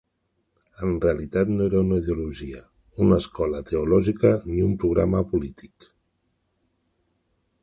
[0.85, 2.63] En realitat no era una ideologia,
[3.07, 5.91] una escola teològica ni un programa a polític.